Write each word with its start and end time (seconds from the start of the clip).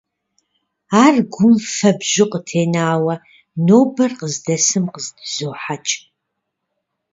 Ар 1.03 1.15
гум 1.33 1.53
фэбжьу 1.75 2.27
къытенауэ 2.31 3.15
нобэр 3.65 4.11
къыздэсым 4.19 4.85
къыздызохьэкӀ. 4.93 5.93